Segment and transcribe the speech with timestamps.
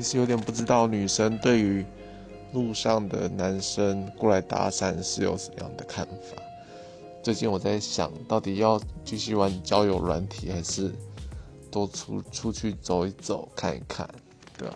[0.00, 1.84] 其实有点不知道女生对于
[2.54, 6.42] 路上的男生过来搭讪是有什么样的看法。
[7.22, 10.90] 最近我在想到底要继续玩交友软体还是
[11.70, 14.08] 多出出去走一走看一看
[14.56, 14.74] 对吧？